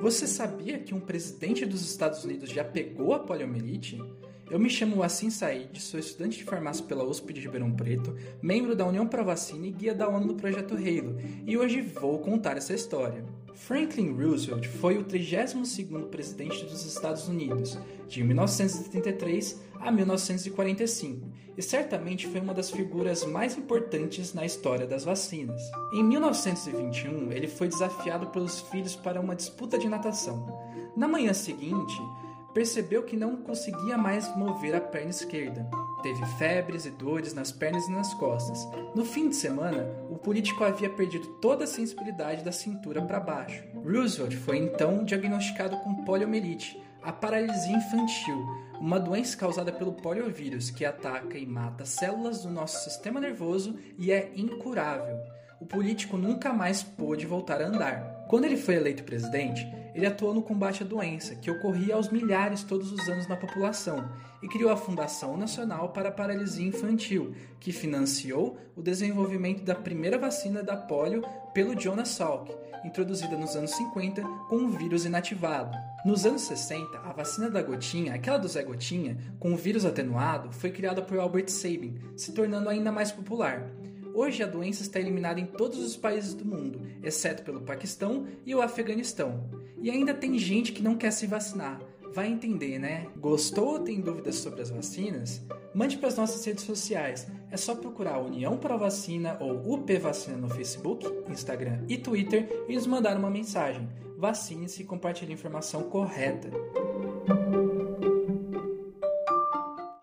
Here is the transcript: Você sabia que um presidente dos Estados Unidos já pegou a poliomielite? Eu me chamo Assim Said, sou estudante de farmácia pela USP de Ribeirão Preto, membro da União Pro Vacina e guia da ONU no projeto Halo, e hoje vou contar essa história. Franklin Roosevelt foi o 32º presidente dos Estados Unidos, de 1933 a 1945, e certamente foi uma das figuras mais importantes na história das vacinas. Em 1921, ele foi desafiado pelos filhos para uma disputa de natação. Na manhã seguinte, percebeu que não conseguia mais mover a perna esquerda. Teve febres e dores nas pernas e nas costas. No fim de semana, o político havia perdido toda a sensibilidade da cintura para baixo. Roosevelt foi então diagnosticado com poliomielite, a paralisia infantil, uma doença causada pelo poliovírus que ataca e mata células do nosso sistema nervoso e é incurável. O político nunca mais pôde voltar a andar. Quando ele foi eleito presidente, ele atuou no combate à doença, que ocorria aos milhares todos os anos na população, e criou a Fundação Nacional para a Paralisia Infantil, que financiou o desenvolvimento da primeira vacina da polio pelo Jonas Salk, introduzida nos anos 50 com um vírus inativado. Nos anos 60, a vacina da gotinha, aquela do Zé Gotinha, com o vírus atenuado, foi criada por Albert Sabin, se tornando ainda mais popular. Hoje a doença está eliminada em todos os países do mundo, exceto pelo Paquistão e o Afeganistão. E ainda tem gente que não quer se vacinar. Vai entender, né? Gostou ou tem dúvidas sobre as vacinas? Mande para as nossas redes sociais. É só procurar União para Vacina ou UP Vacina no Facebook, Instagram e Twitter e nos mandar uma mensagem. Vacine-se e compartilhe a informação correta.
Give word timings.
Você 0.00 0.26
sabia 0.26 0.78
que 0.78 0.94
um 0.94 1.00
presidente 1.00 1.66
dos 1.66 1.82
Estados 1.82 2.24
Unidos 2.24 2.48
já 2.48 2.64
pegou 2.64 3.12
a 3.12 3.18
poliomielite? 3.18 4.02
Eu 4.50 4.58
me 4.58 4.68
chamo 4.68 5.00
Assim 5.00 5.30
Said, 5.30 5.80
sou 5.80 6.00
estudante 6.00 6.38
de 6.38 6.44
farmácia 6.44 6.84
pela 6.84 7.04
USP 7.04 7.32
de 7.32 7.40
Ribeirão 7.40 7.70
Preto, 7.70 8.16
membro 8.42 8.74
da 8.74 8.84
União 8.84 9.06
Pro 9.06 9.24
Vacina 9.24 9.68
e 9.68 9.70
guia 9.70 9.94
da 9.94 10.08
ONU 10.08 10.26
no 10.26 10.34
projeto 10.34 10.74
Halo, 10.74 11.16
e 11.46 11.56
hoje 11.56 11.80
vou 11.80 12.18
contar 12.18 12.56
essa 12.56 12.74
história. 12.74 13.24
Franklin 13.54 14.12
Roosevelt 14.12 14.66
foi 14.66 14.98
o 14.98 15.04
32º 15.04 16.08
presidente 16.08 16.64
dos 16.64 16.84
Estados 16.84 17.28
Unidos, 17.28 17.78
de 18.08 18.24
1933 18.24 19.60
a 19.78 19.92
1945, 19.92 21.28
e 21.56 21.62
certamente 21.62 22.26
foi 22.26 22.40
uma 22.40 22.52
das 22.52 22.72
figuras 22.72 23.24
mais 23.24 23.56
importantes 23.56 24.34
na 24.34 24.44
história 24.44 24.84
das 24.84 25.04
vacinas. 25.04 25.62
Em 25.92 26.02
1921, 26.02 27.30
ele 27.30 27.46
foi 27.46 27.68
desafiado 27.68 28.26
pelos 28.26 28.62
filhos 28.62 28.96
para 28.96 29.20
uma 29.20 29.36
disputa 29.36 29.78
de 29.78 29.88
natação. 29.88 30.44
Na 30.96 31.06
manhã 31.06 31.32
seguinte, 31.32 31.96
percebeu 32.52 33.02
que 33.02 33.16
não 33.16 33.36
conseguia 33.36 33.96
mais 33.96 34.34
mover 34.36 34.74
a 34.74 34.80
perna 34.80 35.10
esquerda. 35.10 35.68
Teve 36.02 36.24
febres 36.38 36.86
e 36.86 36.90
dores 36.90 37.34
nas 37.34 37.52
pernas 37.52 37.86
e 37.86 37.92
nas 37.92 38.14
costas. 38.14 38.66
No 38.94 39.04
fim 39.04 39.28
de 39.28 39.36
semana, 39.36 39.86
o 40.10 40.16
político 40.16 40.64
havia 40.64 40.90
perdido 40.90 41.26
toda 41.40 41.64
a 41.64 41.66
sensibilidade 41.66 42.42
da 42.42 42.52
cintura 42.52 43.02
para 43.02 43.20
baixo. 43.20 43.62
Roosevelt 43.74 44.34
foi 44.36 44.58
então 44.58 45.04
diagnosticado 45.04 45.76
com 45.78 46.04
poliomielite, 46.04 46.80
a 47.02 47.12
paralisia 47.12 47.76
infantil, 47.76 48.46
uma 48.80 48.98
doença 48.98 49.36
causada 49.36 49.72
pelo 49.72 49.92
poliovírus 49.92 50.70
que 50.70 50.84
ataca 50.84 51.38
e 51.38 51.46
mata 51.46 51.84
células 51.84 52.42
do 52.42 52.50
nosso 52.50 52.84
sistema 52.84 53.20
nervoso 53.20 53.78
e 53.98 54.10
é 54.10 54.30
incurável. 54.34 55.18
O 55.60 55.66
político 55.66 56.16
nunca 56.16 56.52
mais 56.52 56.82
pôde 56.82 57.26
voltar 57.26 57.60
a 57.60 57.66
andar. 57.66 58.24
Quando 58.28 58.46
ele 58.46 58.56
foi 58.56 58.76
eleito 58.76 59.04
presidente, 59.04 59.66
ele 59.94 60.06
atuou 60.06 60.32
no 60.34 60.42
combate 60.42 60.82
à 60.82 60.86
doença, 60.86 61.34
que 61.34 61.50
ocorria 61.50 61.94
aos 61.94 62.08
milhares 62.08 62.62
todos 62.62 62.92
os 62.92 63.08
anos 63.08 63.26
na 63.26 63.36
população, 63.36 64.08
e 64.42 64.48
criou 64.48 64.70
a 64.70 64.76
Fundação 64.76 65.36
Nacional 65.36 65.90
para 65.90 66.08
a 66.08 66.12
Paralisia 66.12 66.66
Infantil, 66.66 67.34
que 67.58 67.72
financiou 67.72 68.58
o 68.76 68.82
desenvolvimento 68.82 69.62
da 69.62 69.74
primeira 69.74 70.18
vacina 70.18 70.62
da 70.62 70.76
polio 70.76 71.22
pelo 71.52 71.78
Jonas 71.78 72.08
Salk, 72.08 72.50
introduzida 72.84 73.36
nos 73.36 73.56
anos 73.56 73.72
50 73.72 74.22
com 74.48 74.56
um 74.56 74.70
vírus 74.70 75.04
inativado. 75.04 75.76
Nos 76.04 76.24
anos 76.24 76.42
60, 76.42 76.98
a 76.98 77.12
vacina 77.12 77.50
da 77.50 77.62
gotinha, 77.62 78.14
aquela 78.14 78.38
do 78.38 78.48
Zé 78.48 78.62
Gotinha, 78.62 79.18
com 79.38 79.52
o 79.52 79.56
vírus 79.56 79.84
atenuado, 79.84 80.50
foi 80.50 80.70
criada 80.70 81.02
por 81.02 81.18
Albert 81.18 81.48
Sabin, 81.48 81.98
se 82.16 82.32
tornando 82.32 82.70
ainda 82.70 82.90
mais 82.90 83.12
popular. 83.12 83.70
Hoje 84.14 84.42
a 84.42 84.46
doença 84.46 84.82
está 84.82 84.98
eliminada 84.98 85.38
em 85.38 85.46
todos 85.46 85.78
os 85.78 85.96
países 85.96 86.34
do 86.34 86.44
mundo, 86.44 86.80
exceto 87.02 87.42
pelo 87.44 87.60
Paquistão 87.60 88.26
e 88.44 88.54
o 88.54 88.62
Afeganistão. 88.62 89.48
E 89.80 89.90
ainda 89.90 90.12
tem 90.12 90.38
gente 90.38 90.72
que 90.72 90.82
não 90.82 90.96
quer 90.96 91.10
se 91.10 91.26
vacinar. 91.26 91.80
Vai 92.12 92.28
entender, 92.28 92.78
né? 92.78 93.06
Gostou 93.16 93.74
ou 93.74 93.78
tem 93.78 94.00
dúvidas 94.00 94.36
sobre 94.36 94.60
as 94.60 94.70
vacinas? 94.70 95.40
Mande 95.72 95.96
para 95.96 96.08
as 96.08 96.16
nossas 96.16 96.44
redes 96.44 96.64
sociais. 96.64 97.28
É 97.50 97.56
só 97.56 97.74
procurar 97.74 98.18
União 98.18 98.56
para 98.56 98.76
Vacina 98.76 99.36
ou 99.40 99.74
UP 99.74 99.96
Vacina 99.98 100.36
no 100.36 100.48
Facebook, 100.48 101.06
Instagram 101.30 101.84
e 101.88 101.96
Twitter 101.96 102.64
e 102.68 102.74
nos 102.74 102.86
mandar 102.86 103.16
uma 103.16 103.30
mensagem. 103.30 103.88
Vacine-se 104.18 104.82
e 104.82 104.84
compartilhe 104.84 105.30
a 105.30 105.34
informação 105.34 105.84
correta. 105.84 106.50